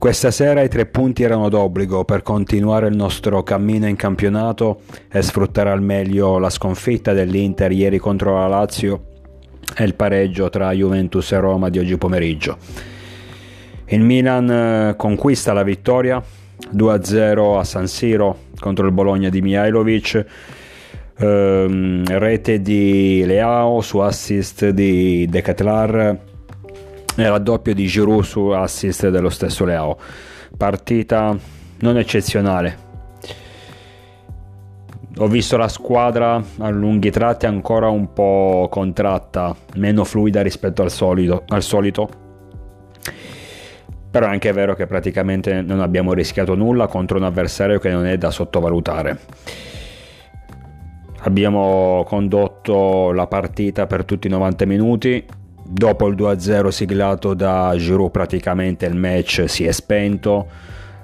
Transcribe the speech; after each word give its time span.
Questa 0.00 0.30
sera 0.30 0.62
i 0.62 0.68
tre 0.70 0.86
punti 0.86 1.24
erano 1.24 1.50
d'obbligo 1.50 2.06
per 2.06 2.22
continuare 2.22 2.88
il 2.88 2.96
nostro 2.96 3.42
cammino 3.42 3.86
in 3.86 3.96
campionato 3.96 4.80
e 5.12 5.20
sfruttare 5.20 5.68
al 5.68 5.82
meglio 5.82 6.38
la 6.38 6.48
sconfitta 6.48 7.12
dell'Inter 7.12 7.70
ieri 7.70 7.98
contro 7.98 8.38
la 8.38 8.46
Lazio 8.46 9.04
e 9.76 9.84
il 9.84 9.94
pareggio 9.94 10.48
tra 10.48 10.72
Juventus 10.72 11.30
e 11.32 11.38
Roma 11.38 11.68
di 11.68 11.80
oggi 11.80 11.98
pomeriggio. 11.98 12.56
Il 13.88 14.00
Milan 14.00 14.50
eh, 14.50 14.94
conquista 14.96 15.52
la 15.52 15.64
vittoria 15.64 16.20
2-0 16.74 17.58
a 17.58 17.64
San 17.64 17.86
Siro 17.86 18.44
contro 18.58 18.86
il 18.86 18.92
Bologna 18.92 19.28
di 19.28 19.42
Mihailovic. 19.42 20.24
Ehm, 21.18 22.04
rete 22.06 22.62
di 22.62 23.22
Leao 23.26 23.82
su 23.82 23.98
assist 23.98 24.66
di 24.70 25.26
De 25.28 25.42
Ketlar 25.42 26.28
e 27.16 27.28
raddoppio 27.28 27.74
di 27.74 27.86
Giroud 27.86 28.22
su 28.22 28.40
assist 28.48 29.08
dello 29.08 29.30
stesso 29.30 29.64
Leao. 29.64 29.96
Partita 30.56 31.36
non 31.80 31.98
eccezionale. 31.98 32.88
Ho 35.18 35.26
visto 35.26 35.56
la 35.56 35.68
squadra 35.68 36.42
a 36.58 36.68
lunghi 36.70 37.10
tratti 37.10 37.46
ancora 37.46 37.88
un 37.88 38.12
po' 38.12 38.68
contratta, 38.70 39.54
meno 39.74 40.04
fluida 40.04 40.40
rispetto 40.40 40.82
al 40.82 40.90
solito, 40.90 41.42
al 41.48 41.62
solito. 41.62 42.08
Però 44.10 44.26
è 44.26 44.30
anche 44.30 44.52
vero 44.52 44.74
che 44.74 44.86
praticamente 44.86 45.62
non 45.62 45.80
abbiamo 45.80 46.12
rischiato 46.12 46.54
nulla 46.54 46.86
contro 46.86 47.18
un 47.18 47.24
avversario 47.24 47.78
che 47.78 47.90
non 47.90 48.06
è 48.06 48.16
da 48.16 48.30
sottovalutare. 48.30 49.18
Abbiamo 51.22 52.02
condotto 52.06 53.12
la 53.12 53.26
partita 53.26 53.86
per 53.86 54.04
tutti 54.04 54.26
i 54.26 54.30
90 54.30 54.64
minuti, 54.64 55.24
dopo 55.72 56.08
il 56.08 56.16
2-0 56.16 56.68
siglato 56.68 57.32
da 57.34 57.72
Giroud 57.76 58.10
praticamente 58.10 58.86
il 58.86 58.96
match 58.96 59.44
si 59.46 59.64
è 59.64 59.70
spento. 59.70 60.48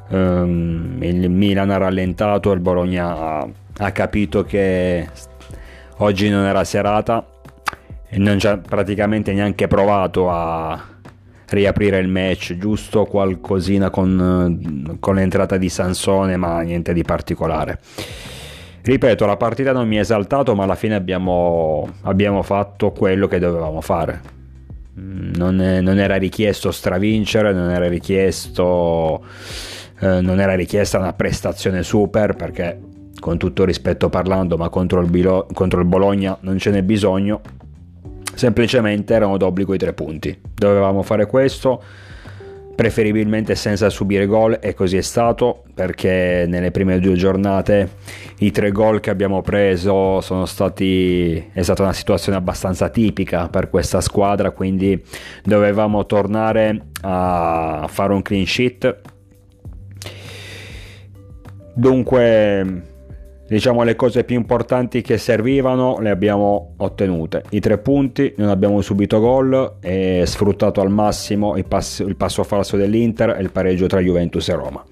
Um, 0.08 0.98
il 1.00 1.30
Milan 1.30 1.70
ha 1.70 1.78
rallentato 1.78 2.52
il 2.52 2.60
Bologna 2.60 3.16
ha, 3.16 3.48
ha, 3.78 3.90
capito 3.90 4.44
che 4.44 5.08
oggi 5.96 6.28
non 6.28 6.44
era 6.44 6.62
serata 6.62 7.26
e 8.08 8.16
non 8.18 8.38
ci 8.38 8.46
ha 8.46 8.56
praticamente 8.56 9.32
neanche 9.32 9.66
provato 9.66 10.30
a 10.30 10.80
riaprire 11.48 11.98
il 11.98 12.08
match. 12.08 12.56
Giusto 12.56 13.04
qualcosina 13.04 13.90
con, 13.90 14.96
con 15.00 15.14
l'entrata 15.14 15.56
di 15.56 15.68
Sansone 15.68 16.36
ma 16.36 16.60
niente 16.60 16.92
di 16.92 17.02
particolare. 17.02 17.78
Ripeto 18.82 19.26
la 19.26 19.36
partita 19.36 19.72
non 19.72 19.88
mi 19.88 19.98
ha 19.98 20.00
esaltato 20.00 20.54
ma 20.54 20.64
alla 20.64 20.76
fine 20.76 20.94
abbiamo, 20.94 21.88
abbiamo 22.02 22.42
fatto 22.42 22.92
quello 22.92 23.26
che 23.26 23.40
dovevamo 23.40 23.80
fare 23.80 24.34
non, 24.96 25.60
è, 25.60 25.80
non, 25.80 25.98
era 25.98 26.16
richiesto 26.16 26.70
stravincere, 26.70 27.52
non 27.52 27.70
era 27.70 27.86
richiesto 27.88 29.22
eh, 30.00 30.20
non 30.20 30.40
era 30.40 30.54
richiesta 30.54 30.98
una 30.98 31.12
prestazione 31.14 31.82
super 31.82 32.34
perché 32.34 32.78
con 33.18 33.38
tutto 33.38 33.64
rispetto 33.64 34.10
parlando, 34.10 34.56
ma 34.56 34.68
contro 34.68 35.00
il, 35.00 35.08
Bilo, 35.08 35.46
contro 35.52 35.80
il 35.80 35.86
Bologna 35.86 36.36
non 36.40 36.58
ce 36.58 36.70
n'è 36.70 36.82
bisogno. 36.82 37.40
Semplicemente 38.34 39.14
erano 39.14 39.38
d'obbligo 39.38 39.72
i 39.72 39.78
tre 39.78 39.94
punti. 39.94 40.38
Dovevamo 40.54 41.02
fare 41.02 41.26
questo 41.26 41.82
preferibilmente 42.76 43.54
senza 43.54 43.88
subire 43.90 44.26
gol 44.26 44.58
e 44.60 44.74
così 44.74 44.98
è 44.98 45.02
stato 45.02 45.64
perché 45.74 46.44
nelle 46.46 46.70
prime 46.70 47.00
due 47.00 47.14
giornate 47.14 47.88
i 48.40 48.50
tre 48.52 48.70
gol 48.70 49.00
che 49.00 49.10
abbiamo 49.10 49.40
preso 49.40 50.20
sono 50.20 50.44
stati 50.44 51.36
è 51.52 51.62
stata 51.62 51.82
una 51.82 51.94
situazione 51.94 52.36
abbastanza 52.36 52.90
tipica 52.90 53.48
per 53.48 53.70
questa 53.70 54.00
squadra 54.02 54.50
quindi 54.50 55.02
dovevamo 55.42 56.04
tornare 56.06 56.82
a 57.00 57.86
fare 57.88 58.12
un 58.12 58.22
clean 58.22 58.46
sheet. 58.46 59.00
Dunque 61.74 62.94
diciamo 63.48 63.82
le 63.84 63.94
cose 63.94 64.24
più 64.24 64.36
importanti 64.36 65.02
che 65.02 65.18
servivano 65.18 65.98
le 66.00 66.10
abbiamo 66.10 66.74
ottenute. 66.78 67.44
I 67.50 67.60
tre 67.60 67.78
punti 67.78 68.34
non 68.36 68.48
abbiamo 68.48 68.80
subito 68.80 69.20
gol 69.20 69.76
e 69.80 70.24
sfruttato 70.26 70.80
al 70.80 70.90
massimo 70.90 71.56
il 71.56 71.64
passo, 71.64 72.04
il 72.04 72.16
passo 72.16 72.42
falso 72.42 72.76
dell'Inter 72.76 73.36
e 73.38 73.42
il 73.42 73.50
pareggio 73.50 73.86
tra 73.86 74.00
Juventus 74.00 74.48
e 74.48 74.54
Roma. 74.54 74.84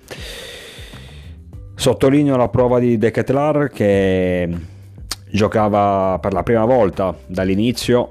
Sottolineo 1.76 2.37
la 2.37 2.48
prova 2.48 2.78
di 2.78 2.97
De 2.97 3.10
Ketlar 3.10 3.69
che 3.69 4.48
giocava 5.31 6.19
per 6.21 6.32
la 6.32 6.44
prima 6.44 6.65
volta 6.65 7.15
dall'inizio. 7.26 8.10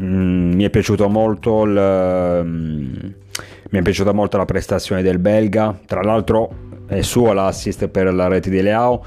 Mm, 0.00 0.54
mi 0.54 0.64
è 0.64 0.70
piaciuto 0.70 1.10
molto 1.10 1.64
il, 1.64 2.42
mm, 2.42 2.94
mi 3.70 3.78
è 3.78 3.82
piaciuta 3.82 4.12
molto 4.12 4.38
la 4.38 4.46
prestazione 4.46 5.02
del 5.02 5.18
belga. 5.18 5.78
Tra 5.84 6.00
l'altro 6.02 6.70
è 6.92 7.02
suo 7.02 7.32
l'assist 7.32 7.88
per 7.88 8.12
la 8.12 8.28
rete 8.28 8.50
di 8.50 8.60
Leao. 8.60 9.04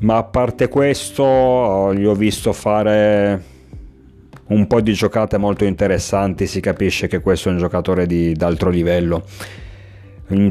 Ma 0.00 0.16
a 0.16 0.24
parte 0.24 0.68
questo 0.68 1.92
gli 1.94 2.04
ho 2.04 2.14
visto 2.14 2.52
fare 2.52 3.42
un 4.46 4.66
po' 4.66 4.80
di 4.80 4.92
giocate 4.92 5.38
molto 5.38 5.64
interessanti. 5.64 6.46
Si 6.46 6.60
capisce 6.60 7.06
che 7.06 7.20
questo 7.20 7.48
è 7.48 7.52
un 7.52 7.58
giocatore 7.58 8.06
di 8.06 8.32
d'altro 8.34 8.70
livello. 8.70 9.24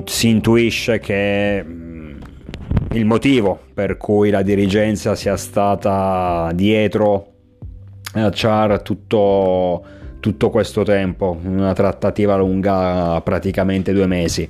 Si 0.05 0.29
intuisce 0.29 0.99
che 0.99 1.63
mm, 1.63 2.21
il 2.91 3.05
motivo 3.05 3.59
per 3.73 3.97
cui 3.97 4.29
la 4.29 4.41
dirigenza 4.41 5.15
sia 5.15 5.35
stata 5.35 6.51
dietro 6.53 7.27
a 8.13 8.29
Char 8.31 8.81
tutto, 8.81 9.83
tutto 10.19 10.49
questo 10.51 10.83
tempo 10.83 11.39
una 11.43 11.73
trattativa 11.73 12.35
lunga 12.35 13.19
praticamente 13.21 13.91
due 13.91 14.05
mesi 14.05 14.47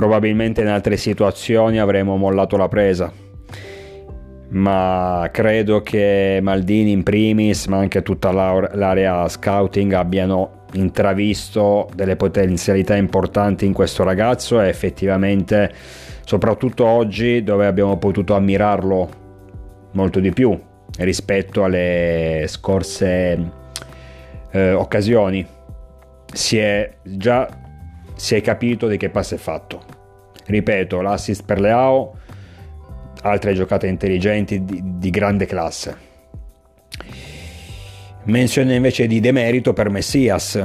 Probabilmente 0.00 0.62
in 0.62 0.68
altre 0.68 0.96
situazioni 0.96 1.78
avremmo 1.78 2.16
mollato 2.16 2.56
la 2.56 2.68
presa, 2.68 3.12
ma 4.48 5.28
credo 5.30 5.82
che 5.82 6.38
Maldini 6.40 6.90
in 6.90 7.02
primis, 7.02 7.66
ma 7.66 7.76
anche 7.76 8.00
tutta 8.00 8.32
l'area 8.32 9.28
scouting 9.28 9.92
abbiano 9.92 10.64
intravisto 10.72 11.90
delle 11.94 12.16
potenzialità 12.16 12.96
importanti 12.96 13.66
in 13.66 13.74
questo 13.74 14.02
ragazzo 14.02 14.58
e 14.58 14.68
effettivamente, 14.68 15.70
soprattutto 16.24 16.86
oggi, 16.86 17.42
dove 17.42 17.66
abbiamo 17.66 17.98
potuto 17.98 18.34
ammirarlo 18.34 19.10
molto 19.92 20.18
di 20.18 20.32
più 20.32 20.58
rispetto 20.96 21.62
alle 21.62 22.46
scorse 22.46 23.52
eh, 24.50 24.72
occasioni, 24.72 25.46
si 26.32 26.56
è 26.56 26.90
già 27.02 27.68
si 28.20 28.34
è 28.34 28.42
capito 28.42 28.86
di 28.86 28.98
che 28.98 29.08
passo 29.08 29.34
è 29.34 29.38
fatto. 29.38 29.82
Ripeto, 30.44 31.00
l'assist 31.00 31.42
per 31.42 31.58
Leao, 31.58 32.18
altre 33.22 33.54
giocate 33.54 33.86
intelligenti 33.86 34.62
di, 34.62 34.82
di 34.98 35.08
grande 35.08 35.46
classe. 35.46 35.96
Menzione 38.24 38.74
invece 38.74 39.06
di 39.06 39.20
demerito 39.20 39.72
per 39.72 39.88
Messias, 39.88 40.62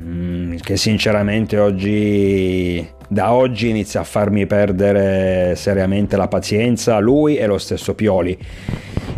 mm, 0.00 0.56
che 0.56 0.76
sinceramente 0.76 1.58
oggi, 1.58 2.86
da 3.08 3.32
oggi 3.32 3.70
inizia 3.70 4.00
a 4.00 4.04
farmi 4.04 4.44
perdere 4.46 5.54
seriamente 5.56 6.18
la 6.18 6.28
pazienza, 6.28 6.98
lui 6.98 7.36
e 7.36 7.46
lo 7.46 7.56
stesso 7.56 7.94
Pioli. 7.94 8.38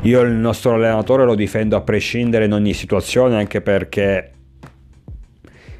Io 0.03 0.21
il 0.21 0.31
nostro 0.31 0.75
allenatore 0.75 1.25
lo 1.25 1.35
difendo 1.35 1.75
a 1.75 1.81
prescindere 1.81 2.45
in 2.45 2.53
ogni 2.53 2.73
situazione, 2.73 3.37
anche 3.37 3.61
perché 3.61 4.34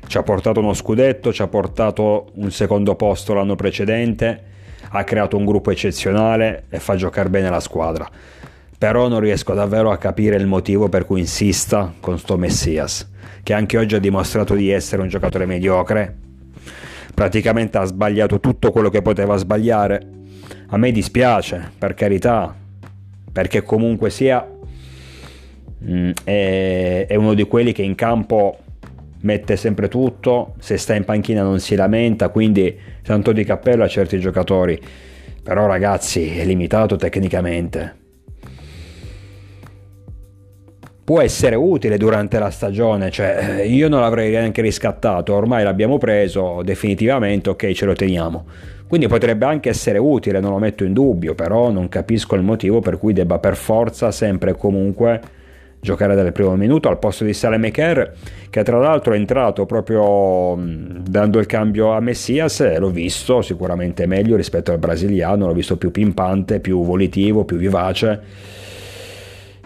ci 0.07 0.19
ha 0.19 0.23
portato 0.23 0.61
uno 0.61 0.75
scudetto, 0.75 1.33
ci 1.33 1.43
ha 1.43 1.49
portato 1.49 2.31
un 2.35 2.51
secondo 2.51 2.95
posto 2.95 3.35
l'anno 3.35 3.57
precedente, 3.57 4.43
ha 4.89 5.05
creato 5.05 5.37
un 5.37 5.45
gruppo 5.45 5.71
eccezionale 5.71 6.65
e 6.69 6.79
fa 6.79 6.95
giocare 6.97 7.29
bene 7.29 7.51
la 7.51 7.61
squadra. 7.61 8.09
Però 8.77 9.09
non 9.09 9.21
riesco 9.21 9.55
davvero 9.55 9.91
a 9.91 9.97
capire 9.97 10.37
il 10.37 10.47
motivo 10.47 10.89
per 10.89 11.07
cui 11.07 11.21
insista 11.21 11.93
con 12.01 12.19
sto 12.19 12.37
Messias, 12.37 13.11
che 13.43 13.55
anche 13.55 13.79
oggi 13.79 13.95
ha 13.95 14.01
dimostrato 14.01 14.55
di 14.55 14.71
essere 14.71 15.03
un 15.03 15.09
giocatore 15.09 15.47
mediocre. 15.47 16.17
Praticamente 17.15 17.79
ha 17.79 17.85
sbagliato 17.85 18.41
tutto 18.41 18.71
quello 18.71 18.91
che 18.91 19.03
poteva 19.03 19.37
sbagliare. 19.37 20.07
A 20.69 20.77
me 20.77 20.93
dispiace, 20.93 21.71
per 21.79 21.95
carità, 21.95 22.55
perché 23.33 23.63
comunque 23.63 24.11
sia 24.11 24.47
mm, 25.85 26.11
è, 26.25 27.07
è 27.09 27.15
uno 27.15 27.35
di 27.35 27.45
quelli 27.45 27.73
che 27.73 27.83
in 27.83 27.95
campo 27.95 28.59
mette 29.25 29.57
sempre 29.57 29.89
tutto, 29.89 30.55
se 30.59 30.77
sta 30.77 30.95
in 30.95 31.05
panchina 31.05 31.43
non 31.43 31.59
si 31.59 31.75
lamenta, 31.75 32.29
quindi 32.29 32.79
tanto 33.03 33.33
di 33.33 33.45
cappello 33.45 33.85
a 33.85 33.89
certi 33.89 34.19
giocatori. 34.19 34.81
Però 35.43 35.67
ragazzi, 35.67 36.39
è 36.39 36.45
limitato 36.45 36.97
tecnicamente. 36.97 38.03
Può 41.05 41.21
essere 41.21 41.55
utile 41.55 41.99
durante 41.99 42.39
la 42.39 42.49
stagione, 42.49 43.11
cioè 43.11 43.59
eh, 43.59 43.67
io 43.67 43.89
non 43.89 44.01
l'avrei 44.01 44.31
neanche 44.31 44.63
riscattato, 44.63 45.35
ormai 45.35 45.63
l'abbiamo 45.63 45.99
preso 45.99 46.63
definitivamente, 46.63 47.51
ok 47.51 47.73
ce 47.73 47.85
lo 47.85 47.93
teniamo. 47.93 48.47
Quindi 48.87 49.07
potrebbe 49.07 49.45
anche 49.45 49.69
essere 49.69 49.99
utile, 49.99 50.41
non 50.41 50.53
lo 50.53 50.59
metto 50.59 50.85
in 50.85 50.95
dubbio, 50.95 51.35
però 51.35 51.71
non 51.71 51.89
capisco 51.89 52.37
il 52.37 52.43
motivo 52.43 52.81
per 52.81 52.99
cui 52.99 53.13
debba 53.13 53.39
per 53.39 53.57
forza 53.57 54.11
sempre 54.11 54.53
e 54.53 54.57
comunque 54.57 55.21
giocare 55.85 56.15
dal 56.15 56.33
primo 56.33 56.57
minuto 56.57 56.89
al 56.89 56.99
posto 56.99 57.25
di 57.25 57.35
Salemaker 57.35 58.15
che 58.49 58.63
tra 58.63 58.79
l'altro 58.79 59.13
è 59.13 59.17
entrato 59.17 59.67
proprio 59.67 60.57
dando 60.57 61.39
il 61.39 61.45
cambio 61.45 61.93
a 61.93 62.01
Messias 62.01 62.61
e 62.61 62.79
l'ho 62.79 62.89
visto 62.89 63.43
sicuramente 63.43 64.07
meglio 64.07 64.35
rispetto 64.35 64.73
al 64.73 64.79
brasiliano, 64.79 65.47
l'ho 65.47 65.53
visto 65.53 65.77
più 65.77 65.91
pimpante, 65.91 66.61
più 66.61 66.83
volitivo, 66.85 67.45
più 67.45 67.59
vivace 67.59 68.23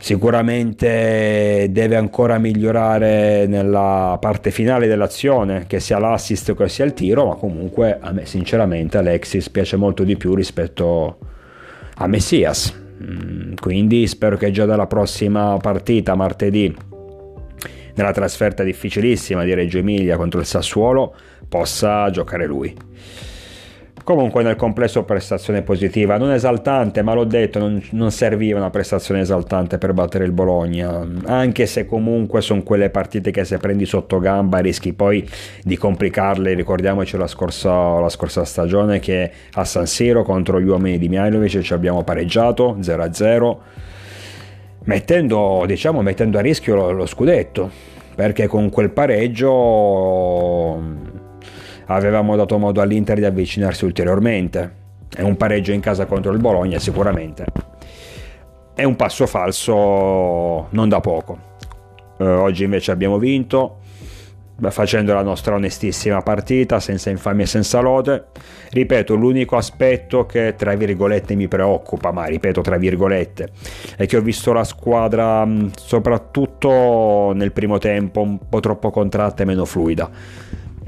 sicuramente 0.00 1.66
deve 1.70 1.96
ancora 1.96 2.38
migliorare 2.38 3.46
nella 3.46 4.16
parte 4.20 4.52
finale 4.52 4.86
dell'azione, 4.86 5.64
che 5.66 5.80
sia 5.80 5.98
l'assist 5.98 6.54
che 6.54 6.68
sia 6.68 6.84
il 6.84 6.94
tiro, 6.94 7.26
ma 7.26 7.34
comunque 7.34 7.98
a 8.00 8.12
me 8.12 8.24
sinceramente 8.24 8.96
Alexis 8.96 9.50
piace 9.50 9.76
molto 9.76 10.04
di 10.04 10.16
più 10.16 10.34
rispetto 10.34 11.18
a 11.96 12.06
Messias. 12.06 12.86
Quindi 13.60 14.06
spero 14.06 14.36
che 14.36 14.50
già 14.50 14.64
dalla 14.64 14.86
prossima 14.86 15.56
partita, 15.56 16.14
martedì, 16.14 16.74
nella 17.94 18.12
trasferta 18.12 18.62
difficilissima 18.62 19.44
di 19.44 19.54
Reggio 19.54 19.78
Emilia 19.78 20.16
contro 20.16 20.38
il 20.40 20.46
Sassuolo, 20.46 21.14
possa 21.48 22.08
giocare 22.10 22.46
lui. 22.46 22.74
Comunque 24.08 24.42
nel 24.42 24.56
complesso 24.56 25.04
prestazione 25.04 25.60
positiva, 25.60 26.16
non 26.16 26.32
esaltante, 26.32 27.02
ma 27.02 27.12
l'ho 27.12 27.24
detto, 27.24 27.58
non, 27.58 27.78
non, 27.90 28.10
serviva 28.10 28.58
una 28.58 28.70
prestazione 28.70 29.20
esaltante 29.20 29.76
per 29.76 29.92
battere 29.92 30.24
il 30.24 30.32
Bologna, 30.32 31.06
anche 31.26 31.66
se 31.66 31.84
comunque 31.84 32.40
sono 32.40 32.62
quelle 32.62 32.88
partite 32.88 33.30
che 33.30 33.44
se 33.44 33.58
prendi 33.58 33.84
sotto 33.84 34.18
gamba 34.18 34.60
rischi 34.60 34.94
poi 34.94 35.28
di 35.62 35.76
complicarle, 35.76 36.54
ricordiamoci 36.54 37.18
la 37.18 37.26
scorsa, 37.26 37.98
la 38.00 38.08
scorsa 38.08 38.46
stagione 38.46 38.98
che 38.98 39.30
a 39.52 39.64
San 39.66 39.84
Siro 39.84 40.22
contro 40.22 40.58
gli 40.58 40.68
uomini 40.68 40.96
di 40.96 41.10
Mihailovic 41.10 41.60
ci 41.60 41.74
abbiamo 41.74 42.02
pareggiato 42.02 42.78
0-0, 42.80 43.56
mettendo, 44.84 45.64
diciamo, 45.66 46.00
mettendo 46.00 46.38
a 46.38 46.40
rischio 46.40 46.76
lo, 46.76 46.92
lo 46.92 47.04
scudetto, 47.04 47.70
perché 48.14 48.46
con 48.46 48.70
quel 48.70 48.88
pareggio 48.88 50.76
avevamo 51.88 52.36
dato 52.36 52.58
modo 52.58 52.80
all'Inter 52.80 53.18
di 53.18 53.24
avvicinarsi 53.24 53.84
ulteriormente. 53.84 54.86
È 55.14 55.22
un 55.22 55.36
pareggio 55.36 55.72
in 55.72 55.80
casa 55.80 56.06
contro 56.06 56.32
il 56.32 56.38
Bologna 56.38 56.78
sicuramente. 56.78 57.46
È 58.74 58.84
un 58.84 58.96
passo 58.96 59.26
falso 59.26 60.68
non 60.70 60.88
da 60.88 61.00
poco. 61.00 61.38
Eh, 62.18 62.24
oggi 62.24 62.64
invece 62.64 62.90
abbiamo 62.90 63.18
vinto 63.18 63.78
facendo 64.70 65.14
la 65.14 65.22
nostra 65.22 65.54
onestissima 65.54 66.20
partita 66.20 66.80
senza 66.80 67.10
infamia 67.10 67.44
e 67.44 67.48
senza 67.48 67.80
lode. 67.80 68.26
Ripeto, 68.70 69.14
l'unico 69.14 69.56
aspetto 69.56 70.26
che 70.26 70.54
tra 70.56 70.74
virgolette 70.74 71.34
mi 71.36 71.48
preoccupa, 71.48 72.10
ma 72.10 72.26
ripeto 72.26 72.60
tra 72.60 72.76
virgolette, 72.76 73.50
è 73.96 74.06
che 74.06 74.16
ho 74.16 74.20
visto 74.20 74.52
la 74.52 74.64
squadra 74.64 75.46
soprattutto 75.76 77.32
nel 77.34 77.52
primo 77.52 77.78
tempo 77.78 78.20
un 78.20 78.38
po' 78.48 78.60
troppo 78.60 78.90
contratta 78.90 79.42
e 79.42 79.46
meno 79.46 79.64
fluida 79.64 80.10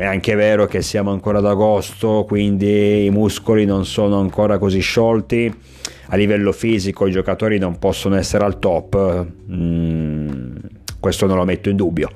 è 0.01 0.07
anche 0.07 0.35
vero 0.35 0.65
che 0.65 0.81
siamo 0.81 1.11
ancora 1.11 1.41
ad 1.41 1.47
agosto, 1.47 2.25
quindi 2.27 3.05
i 3.05 3.11
muscoli 3.11 3.67
non 3.67 3.85
sono 3.85 4.19
ancora 4.19 4.57
così 4.57 4.81
sciolti. 4.81 5.55
A 6.07 6.17
livello 6.17 6.53
fisico 6.53 7.07
i 7.07 7.11
giocatori 7.11 7.59
non 7.59 7.79
possono 7.79 8.17
essere 8.17 8.45
al 8.45 8.59
top, 8.59 9.27
mm, 9.53 10.57
questo 10.99 11.27
non 11.27 11.37
lo 11.37 11.45
metto 11.45 11.69
in 11.69 11.77
dubbio. 11.77 12.09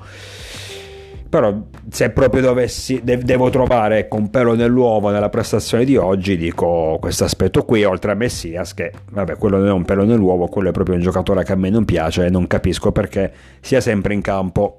Però 1.29 1.61
se 1.91 2.09
proprio 2.09 2.41
dovessi, 2.41 3.01
de- 3.03 3.19
devo 3.19 3.51
trovare 3.51 3.99
ecco, 3.99 4.15
un 4.15 4.31
pelo 4.31 4.55
nell'uovo 4.55 5.11
nella 5.11 5.29
prestazione 5.29 5.85
di 5.85 5.95
oggi, 5.95 6.37
dico 6.37 6.97
questo 6.99 7.23
aspetto 7.25 7.65
qui, 7.65 7.83
oltre 7.83 8.13
a 8.13 8.15
Messias, 8.15 8.73
che 8.73 8.93
vabbè, 9.11 9.37
quello 9.37 9.59
non 9.59 9.67
è 9.67 9.71
un 9.71 9.85
pelo 9.85 10.05
nell'uovo, 10.05 10.47
quello 10.47 10.69
è 10.69 10.71
proprio 10.71 10.95
un 10.95 11.01
giocatore 11.01 11.43
che 11.43 11.51
a 11.51 11.55
me 11.55 11.69
non 11.69 11.85
piace 11.85 12.25
e 12.25 12.31
non 12.31 12.47
capisco 12.47 12.91
perché 12.91 13.31
sia 13.59 13.79
sempre 13.79 14.15
in 14.15 14.21
campo. 14.21 14.77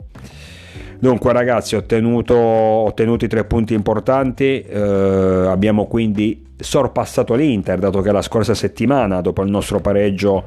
Dunque 0.99 1.33
ragazzi 1.33 1.77
ottenuto, 1.77 2.35
ottenuti 2.35 3.29
tre 3.29 3.45
punti 3.45 3.75
importanti, 3.75 4.63
eh, 4.63 5.47
abbiamo 5.47 5.87
quindi 5.87 6.45
sorpassato 6.59 7.35
l'Inter 7.35 7.79
dato 7.79 8.01
che 8.01 8.13
la 8.13 8.23
scorsa 8.23 8.55
settimana 8.55 9.21
dopo 9.21 9.43
il 9.43 9.51
nostro 9.51 9.81
pareggio 9.81 10.45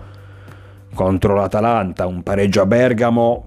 contro 0.94 1.36
l'Atalanta, 1.36 2.08
un 2.08 2.24
pareggio 2.24 2.62
a 2.62 2.66
Bergamo 2.66 3.46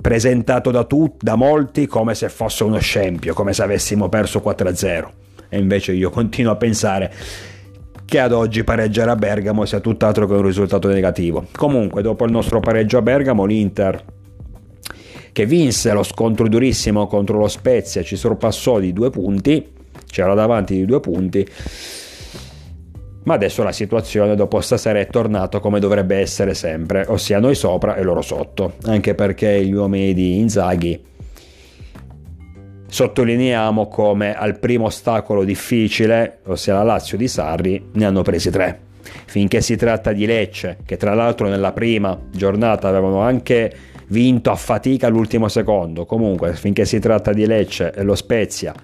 presentato 0.00 0.70
da, 0.70 0.84
tutti, 0.84 1.24
da 1.24 1.34
molti 1.34 1.86
come 1.86 2.14
se 2.14 2.28
fosse 2.28 2.64
uno 2.64 2.78
scempio, 2.78 3.34
come 3.34 3.52
se 3.52 3.62
avessimo 3.62 4.08
perso 4.08 4.40
4-0 4.44 5.08
e 5.48 5.58
invece 5.58 5.92
io 5.92 6.10
continuo 6.10 6.52
a 6.52 6.56
pensare 6.56 7.12
che 8.04 8.20
ad 8.20 8.32
oggi 8.32 8.62
pareggiare 8.62 9.10
a 9.10 9.16
Bergamo 9.16 9.64
sia 9.64 9.80
tutt'altro 9.80 10.28
che 10.28 10.34
un 10.34 10.42
risultato 10.42 10.86
negativo. 10.86 11.46
Comunque, 11.56 12.02
dopo 12.02 12.24
il 12.24 12.30
nostro 12.30 12.60
pareggio 12.60 12.98
a 12.98 13.02
Bergamo, 13.02 13.44
l'Inter 13.44 14.00
che 15.36 15.44
vinse 15.44 15.92
lo 15.92 16.02
scontro 16.02 16.48
durissimo 16.48 17.06
contro 17.06 17.36
lo 17.36 17.48
Spezia, 17.48 18.02
ci 18.02 18.16
sorpassò 18.16 18.78
di 18.78 18.94
due 18.94 19.10
punti, 19.10 19.70
c'era 20.06 20.32
davanti 20.32 20.74
di 20.74 20.86
due 20.86 20.98
punti, 21.00 21.46
ma 23.24 23.34
adesso 23.34 23.62
la 23.62 23.70
situazione 23.70 24.34
dopo 24.34 24.62
stasera 24.62 24.98
è 24.98 25.06
tornata 25.08 25.60
come 25.60 25.78
dovrebbe 25.78 26.16
essere 26.16 26.54
sempre, 26.54 27.04
ossia 27.08 27.38
noi 27.38 27.54
sopra 27.54 27.96
e 27.96 28.02
loro 28.02 28.22
sotto, 28.22 28.76
anche 28.84 29.14
perché 29.14 29.62
gli 29.62 29.74
uomini 29.74 30.14
di 30.14 30.38
Inzaghi 30.38 31.04
sottolineiamo 32.88 33.88
come 33.88 34.34
al 34.34 34.58
primo 34.58 34.86
ostacolo 34.86 35.44
difficile, 35.44 36.38
ossia 36.46 36.72
la 36.72 36.82
Lazio 36.82 37.18
di 37.18 37.28
Sarri, 37.28 37.90
ne 37.92 38.06
hanno 38.06 38.22
presi 38.22 38.48
tre. 38.48 38.84
Finché 39.26 39.60
si 39.60 39.76
tratta 39.76 40.12
di 40.12 40.24
Lecce, 40.24 40.78
che 40.86 40.96
tra 40.96 41.12
l'altro 41.12 41.46
nella 41.48 41.72
prima 41.72 42.18
giornata 42.30 42.88
avevano 42.88 43.20
anche 43.20 43.95
vinto 44.08 44.50
a 44.50 44.56
fatica 44.56 45.06
all'ultimo 45.06 45.48
secondo. 45.48 46.04
Comunque, 46.04 46.54
finché 46.54 46.84
si 46.84 46.98
tratta 46.98 47.32
di 47.32 47.46
Lecce 47.46 47.92
e 47.92 48.02
lo 48.02 48.14
Spezia, 48.14 48.74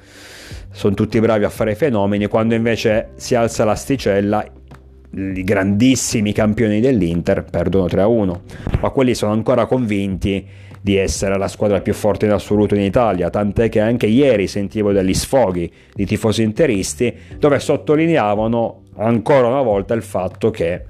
sono 0.70 0.94
tutti 0.94 1.20
bravi 1.20 1.44
a 1.44 1.50
fare 1.50 1.74
fenomeni, 1.74 2.26
quando 2.26 2.54
invece 2.54 3.10
si 3.16 3.34
alza 3.34 3.64
l'asticella 3.64 4.44
i 5.14 5.44
grandissimi 5.44 6.32
campioni 6.32 6.80
dell'Inter 6.80 7.44
perdono 7.44 7.84
3-1, 7.86 8.40
ma 8.80 8.90
quelli 8.90 9.14
sono 9.14 9.32
ancora 9.32 9.66
convinti 9.66 10.46
di 10.80 10.96
essere 10.96 11.36
la 11.36 11.48
squadra 11.48 11.80
più 11.80 11.92
forte 11.92 12.24
in 12.26 12.32
assoluto 12.32 12.74
in 12.74 12.80
Italia, 12.80 13.30
tant'è 13.30 13.69
che 13.69 13.80
anche 13.80 14.06
ieri 14.06 14.46
sentivo 14.48 14.90
degli 14.90 15.14
sfoghi 15.14 15.70
di 15.92 16.06
tifosi 16.06 16.42
interisti 16.42 17.14
dove 17.38 17.58
sottolineavano 17.60 18.82
ancora 18.96 19.48
una 19.48 19.62
volta 19.62 19.94
il 19.94 20.02
fatto 20.02 20.50
che 20.50 20.84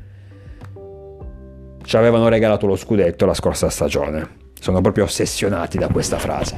ci 1.85 1.97
avevano 1.97 2.29
regalato 2.29 2.67
lo 2.67 2.77
scudetto 2.77 3.27
la 3.27 3.35
scorsa 3.35 3.69
stagione. 3.69 4.41
Sono 4.61 4.81
proprio 4.81 5.05
ossessionati 5.05 5.79
da 5.79 5.89
questa 5.89 6.19
frase. 6.19 6.57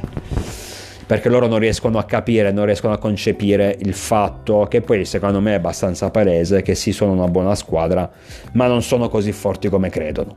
Perché 1.05 1.29
loro 1.29 1.47
non 1.47 1.59
riescono 1.59 1.99
a 1.99 2.03
capire, 2.03 2.51
non 2.51 2.65
riescono 2.65 2.93
a 2.93 2.97
concepire 2.97 3.75
il 3.79 3.93
fatto 3.93 4.65
che 4.67 4.81
poi 4.81 5.05
secondo 5.05 5.39
me 5.39 5.51
è 5.51 5.55
abbastanza 5.55 6.09
palese 6.09 6.63
che 6.63 6.73
sì 6.73 6.91
sono 6.91 7.11
una 7.11 7.27
buona 7.27 7.53
squadra, 7.53 8.09
ma 8.53 8.67
non 8.67 8.81
sono 8.81 9.07
così 9.07 9.31
forti 9.31 9.69
come 9.69 9.89
credono. 9.89 10.35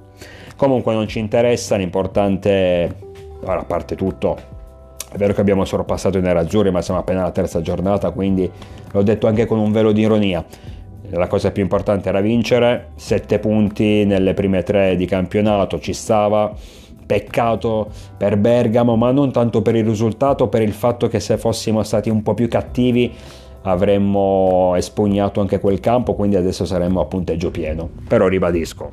Comunque 0.56 0.92
non 0.92 1.08
ci 1.08 1.20
interessa, 1.20 1.76
l'importante, 1.76 2.96
ora 3.42 3.60
a 3.60 3.64
parte 3.64 3.94
tutto, 3.94 4.56
è 5.10 5.16
vero 5.16 5.32
che 5.32 5.40
abbiamo 5.40 5.64
sorpassato 5.64 6.18
i 6.18 6.20
nerazzurri, 6.20 6.70
ma 6.70 6.82
siamo 6.82 7.00
appena 7.00 7.22
alla 7.22 7.30
terza 7.30 7.62
giornata, 7.62 8.10
quindi 8.10 8.50
l'ho 8.90 9.02
detto 9.02 9.26
anche 9.26 9.46
con 9.46 9.58
un 9.58 9.72
velo 9.72 9.92
di 9.92 10.02
ironia 10.02 10.44
la 11.10 11.26
cosa 11.26 11.50
più 11.50 11.62
importante 11.62 12.08
era 12.08 12.20
vincere, 12.20 12.90
7 12.96 13.38
punti 13.38 14.04
nelle 14.04 14.34
prime 14.34 14.62
tre 14.62 14.96
di 14.96 15.06
campionato, 15.06 15.78
ci 15.78 15.92
stava, 15.92 16.52
peccato 17.06 17.88
per 18.18 18.36
Bergamo, 18.36 18.94
ma 18.96 19.10
non 19.10 19.32
tanto 19.32 19.62
per 19.62 19.74
il 19.74 19.84
risultato, 19.84 20.48
per 20.48 20.60
il 20.60 20.72
fatto 20.72 21.08
che 21.08 21.20
se 21.20 21.38
fossimo 21.38 21.82
stati 21.82 22.10
un 22.10 22.22
po' 22.22 22.34
più 22.34 22.48
cattivi 22.48 23.10
avremmo 23.62 24.74
espugnato 24.76 25.40
anche 25.40 25.58
quel 25.58 25.80
campo, 25.80 26.14
quindi 26.14 26.36
adesso 26.36 26.66
saremmo 26.66 27.00
a 27.00 27.06
punteggio 27.06 27.50
pieno. 27.50 27.88
Però 28.06 28.28
ribadisco, 28.28 28.92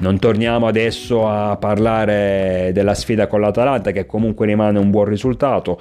non 0.00 0.18
torniamo 0.18 0.66
adesso 0.66 1.26
a 1.26 1.56
parlare 1.56 2.70
della 2.74 2.94
sfida 2.94 3.26
con 3.26 3.40
l'Atalanta, 3.40 3.90
che 3.90 4.04
comunque 4.04 4.46
rimane 4.46 4.78
un 4.78 4.90
buon 4.90 5.06
risultato. 5.06 5.80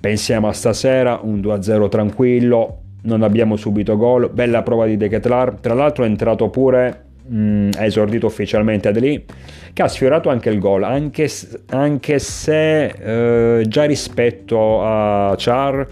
Pensiamo 0.00 0.48
a 0.48 0.52
stasera, 0.52 1.18
un 1.22 1.40
2-0 1.40 1.88
tranquillo, 1.88 2.78
non 3.02 3.22
abbiamo 3.22 3.56
subito 3.56 3.96
gol, 3.96 4.30
bella 4.32 4.62
prova 4.62 4.86
di 4.86 4.96
De 4.96 5.08
Ketlar, 5.08 5.54
tra 5.60 5.74
l'altro 5.74 6.04
è 6.04 6.06
entrato 6.06 6.48
pure, 6.48 7.04
mh, 7.26 7.36
mm, 7.36 7.70
ha 7.76 7.84
esordito 7.84 8.26
ufficialmente 8.26 8.88
Adli, 8.88 9.24
che 9.72 9.82
ha 9.82 9.88
sfiorato 9.88 10.28
anche 10.28 10.50
il 10.50 10.58
gol, 10.58 10.82
anche, 10.82 11.28
anche 11.68 12.18
se 12.18 13.58
eh, 13.58 13.64
già 13.66 13.84
rispetto 13.84 14.84
a 14.84 15.34
Char, 15.36 15.86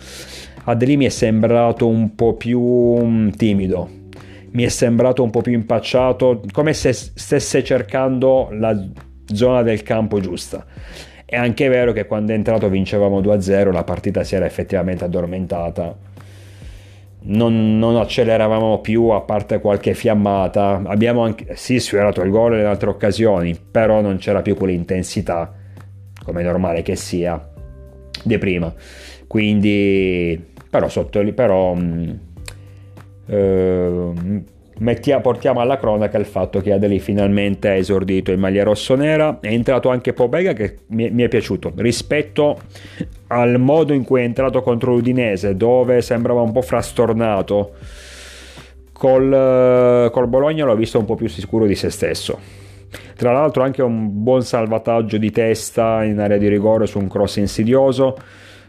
Adli 0.64 0.96
mi 0.96 1.06
è 1.06 1.10
sembrato 1.10 1.86
un 1.86 2.14
po' 2.14 2.34
più 2.34 2.60
um, 2.60 3.30
timido, 3.30 3.88
mi 4.50 4.64
è 4.64 4.68
sembrato 4.68 5.22
un 5.22 5.30
po' 5.30 5.40
più 5.40 5.52
impacciato, 5.52 6.42
come 6.52 6.74
se 6.74 6.92
stesse 6.92 7.64
cercando 7.64 8.48
la 8.52 8.76
zona 9.32 9.62
del 9.62 9.82
campo 9.82 10.20
giusta. 10.20 10.64
È 11.24 11.36
anche 11.36 11.68
vero 11.68 11.92
che 11.92 12.06
quando 12.06 12.32
è 12.32 12.34
entrato 12.34 12.70
vincevamo 12.70 13.20
2-0, 13.20 13.70
la 13.70 13.84
partita 13.84 14.24
si 14.24 14.34
era 14.34 14.46
effettivamente 14.46 15.04
addormentata 15.04 15.94
non, 17.20 17.78
non, 17.78 17.96
acceleravamo 17.96 18.80
più 18.80 19.08
a 19.08 19.20
parte 19.20 19.60
qualche 19.60 19.94
fiammata. 19.94 20.82
Abbiamo 20.84 21.22
anche 21.22 21.56
sì 21.56 21.80
sfiorato 21.80 22.22
il 22.22 22.30
gol 22.30 22.58
in 22.58 22.64
altre 22.64 22.90
occasioni, 22.90 23.58
però 23.70 24.00
non 24.00 24.18
c'era 24.18 24.42
più 24.42 24.54
quell'intensità, 24.54 25.52
come 26.24 26.40
è 26.40 26.44
normale 26.44 26.82
che 26.82 26.96
sia, 26.96 27.50
di 28.22 28.38
prima. 28.38 28.72
Quindi, 29.26 30.52
però, 30.70 30.88
sotto, 30.88 31.22
però 31.32 31.76
eh, 33.26 34.12
Mettia, 34.78 35.20
portiamo 35.20 35.60
alla 35.60 35.76
cronaca 35.76 36.18
il 36.18 36.24
fatto 36.24 36.60
che 36.60 36.72
Adeli 36.72 37.00
finalmente 37.00 37.68
ha 37.68 37.74
esordito 37.74 38.30
in 38.30 38.38
maglia 38.38 38.62
rossonera. 38.62 39.38
È 39.40 39.48
entrato 39.48 39.88
anche 39.88 40.12
Pobega 40.12 40.52
che 40.52 40.78
mi, 40.88 41.10
mi, 41.10 41.24
è 41.24 41.28
piaciuto 41.28 41.72
rispetto 41.76 42.60
al 43.28 43.58
modo 43.58 43.92
in 43.92 44.04
cui 44.04 44.20
è 44.20 44.24
entrato 44.24 44.62
contro 44.62 44.92
l'Udinese, 44.92 45.56
dove 45.56 46.00
sembrava 46.00 46.42
un 46.42 46.52
po' 46.52 46.62
frastornato. 46.62 47.72
Col, 48.92 50.10
col 50.12 50.26
Bologna 50.28 50.64
l'ho 50.64 50.76
visto 50.76 50.98
un 50.98 51.04
po' 51.04 51.14
più 51.14 51.28
sicuro 51.28 51.66
di 51.66 51.74
se 51.74 51.90
stesso. 51.90 52.38
Tra 53.16 53.32
l'altro, 53.32 53.64
anche 53.64 53.82
un 53.82 54.22
buon 54.22 54.42
salvataggio 54.42 55.18
di 55.18 55.30
testa 55.32 56.04
in 56.04 56.20
area 56.20 56.38
di 56.38 56.48
rigore 56.48 56.86
su 56.86 56.98
un 56.98 57.08
cross 57.08 57.36
insidioso. 57.36 58.16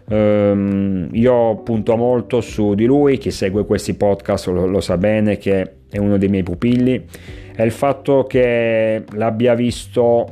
Um, 0.09 1.09
io 1.11 1.57
punto 1.57 1.95
molto 1.95 2.41
su 2.41 2.73
di 2.73 2.85
lui, 2.85 3.19
chi 3.19 3.29
segue 3.29 3.65
questi 3.65 3.93
podcast 3.93 4.47
lo, 4.47 4.65
lo 4.65 4.81
sa 4.81 4.97
bene 4.97 5.37
che 5.37 5.73
è 5.87 5.99
uno 5.99 6.17
dei 6.17 6.29
miei 6.29 6.41
pupilli, 6.41 7.05
è 7.55 7.61
il 7.61 7.71
fatto 7.71 8.23
che 8.23 9.03
l'abbia 9.13 9.53
visto 9.53 10.27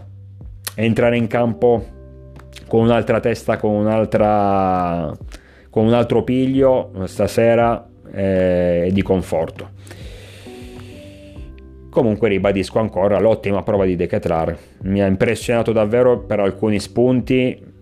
entrare 0.73 1.17
in 1.17 1.27
campo 1.27 1.85
con 2.67 2.85
un'altra 2.85 3.19
testa, 3.19 3.57
con, 3.57 3.71
un'altra, 3.71 5.11
con 5.69 5.85
un 5.85 5.93
altro 5.93 6.23
piglio 6.23 6.91
stasera 7.05 7.87
eh, 8.11 8.89
di 8.91 9.01
conforto. 9.03 9.75
Comunque 11.89 12.29
ribadisco 12.29 12.79
ancora 12.79 13.19
l'ottima 13.19 13.63
prova 13.63 13.85
di 13.85 13.95
Decathlon. 13.95 14.55
Mi 14.83 15.01
ha 15.01 15.07
impressionato 15.07 15.71
davvero 15.71 16.19
per 16.19 16.39
alcuni 16.39 16.79
spunti. 16.79 17.75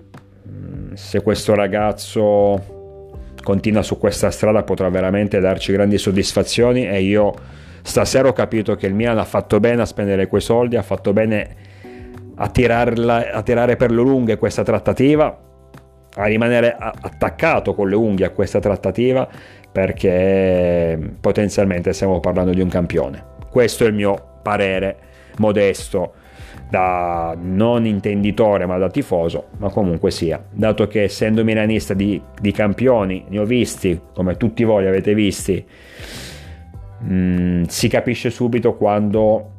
Se 0.96 1.22
questo 1.22 1.54
ragazzo 1.54 3.34
continua 3.44 3.84
su 3.84 3.98
questa 3.98 4.32
strada 4.32 4.64
potrà 4.64 4.90
veramente 4.90 5.40
darci 5.40 5.72
grandi 5.72 5.98
soddisfazioni 5.98 6.88
e 6.88 7.02
io 7.02 7.34
Stasera 7.86 8.28
ho 8.28 8.34
capito 8.34 8.76
che 8.76 8.88
il 8.88 8.96
Milan 8.96 9.20
ha 9.20 9.26
fatto 9.26 9.60
bene 9.60 9.84
a 9.84 9.86
spendere 9.86 10.26
quei 10.26 10.42
soldi, 10.42 10.76
ha 10.76 10.82
fatto 10.82 11.14
bene 11.14 11.56
a, 12.38 12.50
tirarla, 12.50 13.32
a 13.32 13.44
tirare 13.44 13.76
per 13.76 13.92
le 13.92 14.02
lunghe 14.02 14.38
questa 14.38 14.64
trattativa, 14.64 15.40
a 16.16 16.26
rimanere 16.26 16.76
attaccato 16.76 17.76
con 17.76 17.88
le 17.88 17.96
unghie 17.96 18.26
a 18.26 18.32
questa 18.32 18.60
trattativa 18.60 19.30
perché 19.72 21.00
potenzialmente 21.22 21.94
stiamo 21.94 22.20
parlando 22.20 22.54
di 22.54 22.62
un 22.62 22.70
campione. 22.70 23.24
Questo 23.52 23.84
è 23.84 23.88
il 23.88 23.94
mio 23.94 24.40
parere 24.42 24.98
modesto 25.38 26.14
da 26.76 27.38
non 27.42 27.86
intenditore 27.86 28.66
ma 28.66 28.78
da 28.78 28.90
tifoso, 28.90 29.46
ma 29.60 29.70
comunque 29.70 30.12
sia, 30.12 30.44
dato 30.52 30.88
che 30.88 31.04
essendo 31.04 31.42
milanista 31.46 31.94
di, 31.94 32.22
di 32.42 32.52
campioni 32.52 33.24
ne 33.30 33.40
ho 33.40 33.46
visti, 33.46 33.98
come 34.14 34.36
tutti 34.36 34.66
voi 34.66 34.86
avete 34.86 35.14
visti, 35.14 35.66
mm, 37.02 37.64
si 37.64 37.88
capisce 37.88 38.30
subito 38.30 38.76
quando 38.76 39.52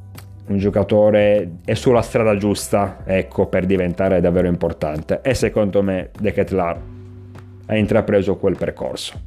un 0.48 0.58
giocatore 0.58 1.52
è 1.64 1.72
sulla 1.72 2.02
strada 2.02 2.36
giusta 2.36 2.98
ecco, 3.06 3.46
per 3.46 3.64
diventare 3.64 4.20
davvero 4.20 4.46
importante 4.46 5.20
e 5.22 5.32
secondo 5.32 5.82
me 5.82 6.10
De 6.20 6.32
Ketlar 6.32 6.80
ha 7.64 7.76
intrapreso 7.76 8.36
quel 8.36 8.58
percorso. 8.58 9.18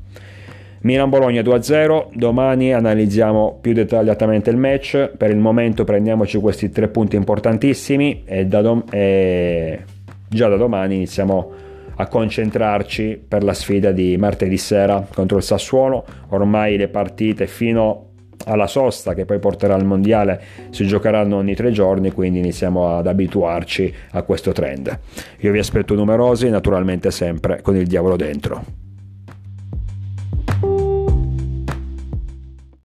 Milan-Bologna 0.81 1.41
2-0, 1.41 2.07
domani 2.13 2.73
analizziamo 2.73 3.57
più 3.59 3.73
dettagliatamente 3.73 4.49
il 4.49 4.55
match, 4.55 5.11
per 5.17 5.29
il 5.29 5.37
momento 5.37 5.83
prendiamoci 5.83 6.39
questi 6.39 6.69
tre 6.69 6.87
punti 6.87 7.17
importantissimi 7.17 8.23
e, 8.23 8.45
da 8.45 8.61
dom- 8.61 8.85
e 8.89 9.83
già 10.29 10.47
da 10.47 10.55
domani 10.55 10.95
iniziamo 10.95 11.51
a 11.97 12.07
concentrarci 12.07 13.21
per 13.27 13.43
la 13.43 13.53
sfida 13.53 13.91
di 13.91 14.15
martedì 14.15 14.57
sera 14.57 15.05
contro 15.13 15.35
il 15.35 15.43
Sassuolo, 15.43 16.05
ormai 16.29 16.77
le 16.77 16.87
partite 16.87 17.45
fino 17.45 18.05
alla 18.45 18.67
sosta 18.67 19.13
che 19.13 19.25
poi 19.25 19.37
porterà 19.37 19.75
al 19.75 19.83
mondiale 19.83 20.41
si 20.69 20.87
giocheranno 20.87 21.35
ogni 21.35 21.55
tre 21.55 21.71
giorni 21.71 22.13
quindi 22.13 22.39
iniziamo 22.39 22.95
ad 22.95 23.05
abituarci 23.05 23.93
a 24.11 24.21
questo 24.21 24.53
trend. 24.53 24.97
Io 25.39 25.51
vi 25.51 25.59
aspetto 25.59 25.93
numerosi 25.93 26.49
naturalmente 26.49 27.11
sempre 27.11 27.61
con 27.61 27.75
il 27.75 27.85
diavolo 27.85 28.15
dentro 28.15 28.87